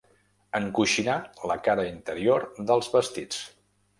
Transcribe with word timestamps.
Encoixinar 0.59 1.17
la 1.51 1.57
cara 1.69 1.85
interior 1.89 2.47
dels 2.71 2.89
vestits. 2.97 3.45